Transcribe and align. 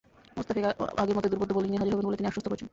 মুস্তাফিজ 0.37 0.63
আগের 1.01 1.15
মতোই 1.17 1.31
দুর্বোধ্য 1.31 1.51
বোলিং 1.55 1.69
নিয়ে 1.71 1.81
হাজির 1.81 1.93
হবেন 1.93 2.05
বলে 2.07 2.17
তিনি 2.19 2.29
আশ্বস্ত 2.29 2.47
করেছেন। 2.49 2.67